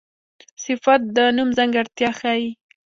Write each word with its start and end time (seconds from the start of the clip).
صفت 0.63 1.01
د 1.15 1.17
نوم 1.35 1.49
ځانګړتیا 1.57 2.09
ښيي. 2.19 2.47